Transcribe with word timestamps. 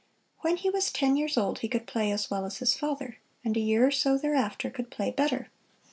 When 0.39 0.57
he 0.57 0.67
was 0.71 0.91
ten 0.91 1.15
years 1.15 1.37
old 1.37 1.59
he 1.59 1.67
could 1.67 1.85
play 1.85 2.09
as 2.11 2.31
well 2.31 2.43
as 2.43 2.57
his 2.57 2.75
father, 2.75 3.19
and 3.45 3.55
a 3.55 3.59
year 3.59 3.85
or 3.85 3.91
so 3.91 4.17
thereafter 4.17 4.71
could 4.71 4.89
play 4.89 5.11
better. 5.11 5.51